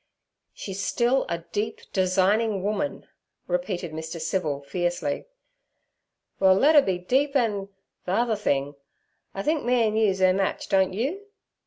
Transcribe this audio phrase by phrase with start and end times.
[0.51, 3.07] 'She's still a deep, designing woman'
[3.45, 4.19] repeated Mr.
[4.19, 5.27] Civil fiercely.
[6.39, 8.73] 'Well, let 'er be deep an'—ther other thing.
[9.35, 11.27] I think me an' you's 'er match, don't you?'